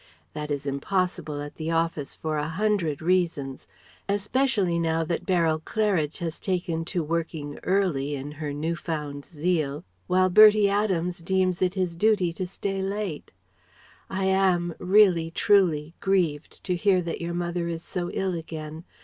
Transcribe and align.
That 0.33 0.49
is 0.49 0.65
impossible 0.65 1.43
at 1.43 1.57
the 1.57 1.69
Office 1.69 2.15
for 2.15 2.39
a 2.39 2.47
hundred 2.47 3.03
reasons, 3.03 3.67
especially 4.09 4.79
now 4.79 5.03
that 5.03 5.27
Beryl 5.27 5.59
Claridge 5.59 6.17
has 6.17 6.39
taken 6.39 6.83
to 6.85 7.03
working 7.03 7.59
early 7.61 8.15
in 8.15 8.31
her 8.31 8.51
new 8.51 8.75
found 8.75 9.23
zeal, 9.25 9.83
while 10.07 10.27
Bertie 10.31 10.67
Adams 10.67 11.19
deems 11.19 11.61
it 11.61 11.75
his 11.75 11.95
duty 11.95 12.33
to 12.33 12.47
stay 12.47 12.81
late. 12.81 13.31
I 14.09 14.23
am 14.25 14.73
really, 14.79 15.29
truly 15.29 15.93
grieved 15.99 16.63
to 16.63 16.75
hear 16.75 17.03
that 17.03 17.21
your 17.21 17.35
mother 17.35 17.67
is 17.67 17.83
so 17.83 18.09
ill 18.09 18.33
again. 18.33 18.83